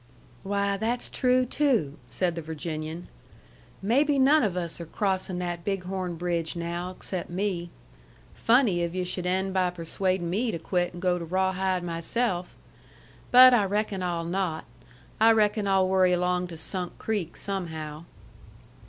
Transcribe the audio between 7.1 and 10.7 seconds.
me. Funny if yu' should end by persuadin' me to